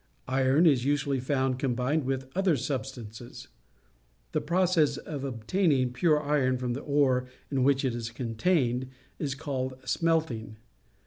Iron 0.27 0.65
is 0.65 0.83
usually 0.83 1.19
found 1.19 1.59
com 1.59 1.75
bined 1.75 2.05
with 2.05 2.25
other 2.35 2.57
substances. 2.57 3.49
The 4.31 4.41
process 4.41 4.97
of 4.97 5.23
obtaining 5.23 5.89
the 5.89 5.93
pure 5.93 6.23
iron 6.23 6.57
from 6.57 6.73
the 6.73 6.79
ore 6.81 7.27
in 7.51 7.59
wliich 7.59 7.85
it 7.85 7.93
is 7.93 8.09
contained 8.09 8.87
is 9.19 9.35
called 9.35 9.75
smelting. 9.87 10.55